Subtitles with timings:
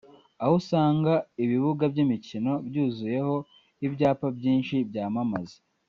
[0.43, 1.13] aho usanga
[1.43, 3.35] ibibuga by’imikino byuzuyeho
[3.85, 5.57] ibyapa byinshi byamamaza